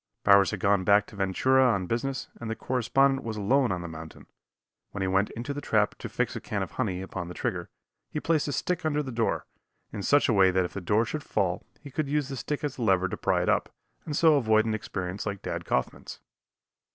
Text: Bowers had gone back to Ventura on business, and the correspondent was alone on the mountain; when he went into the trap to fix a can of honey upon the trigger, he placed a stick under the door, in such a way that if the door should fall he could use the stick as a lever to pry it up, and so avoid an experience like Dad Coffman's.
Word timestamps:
Bowers 0.23 0.49
had 0.49 0.59
gone 0.59 0.83
back 0.83 1.05
to 1.05 1.15
Ventura 1.15 1.63
on 1.63 1.85
business, 1.85 2.27
and 2.39 2.49
the 2.49 2.55
correspondent 2.55 3.23
was 3.23 3.37
alone 3.37 3.71
on 3.71 3.83
the 3.83 3.87
mountain; 3.87 4.25
when 4.89 5.03
he 5.03 5.07
went 5.07 5.29
into 5.35 5.53
the 5.53 5.61
trap 5.61 5.93
to 5.99 6.09
fix 6.09 6.35
a 6.35 6.41
can 6.41 6.63
of 6.63 6.71
honey 6.71 7.03
upon 7.03 7.27
the 7.27 7.35
trigger, 7.35 7.69
he 8.09 8.19
placed 8.19 8.47
a 8.47 8.51
stick 8.51 8.83
under 8.83 9.03
the 9.03 9.11
door, 9.11 9.45
in 9.93 10.01
such 10.01 10.27
a 10.27 10.33
way 10.33 10.49
that 10.49 10.65
if 10.65 10.73
the 10.73 10.81
door 10.81 11.05
should 11.05 11.21
fall 11.21 11.67
he 11.81 11.91
could 11.91 12.09
use 12.09 12.29
the 12.29 12.35
stick 12.35 12.63
as 12.63 12.79
a 12.79 12.81
lever 12.81 13.07
to 13.07 13.15
pry 13.15 13.43
it 13.43 13.47
up, 13.49 13.69
and 14.03 14.15
so 14.17 14.37
avoid 14.37 14.65
an 14.65 14.73
experience 14.73 15.27
like 15.27 15.43
Dad 15.43 15.65
Coffman's. 15.65 16.19